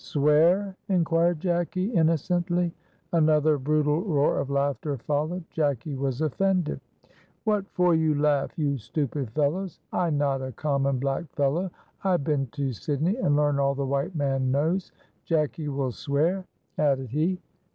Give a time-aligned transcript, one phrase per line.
[0.03, 2.73] "Swear?" inquired Jacky, innocently.
[3.13, 5.43] Another brutal roar of laughter followed.
[5.51, 6.81] Jacky was offended.
[7.43, 9.79] "What for you laugh, you stupid fellows?
[9.93, 11.69] I not a common black fellow.
[12.03, 14.91] I been to Sydney and learn all the white man knows.
[15.23, 16.45] Jacky will swear,"
[16.79, 17.39] added he.